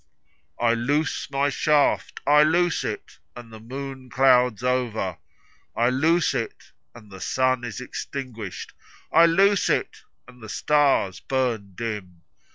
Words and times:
I 0.59 0.73
loose 0.73 1.29
my 1.29 1.49
shaft, 1.51 2.21
I 2.25 2.41
loose 2.41 2.83
it 2.83 3.19
and 3.35 3.53
the 3.53 3.59
moon 3.59 4.09
clouds 4.09 4.63
over, 4.63 5.19
I 5.75 5.91
loose 5.91 6.33
it, 6.33 6.71
and 6.95 7.11
the 7.11 7.21
sun 7.21 7.63
is 7.63 7.79
extinguished. 7.79 8.73
I 9.11 9.27
loose 9.27 9.69
it, 9.69 10.01
and 10.27 10.41
the 10.41 10.49
stars 10.49 11.19
burn 11.19 11.73
dim. 11.75 12.23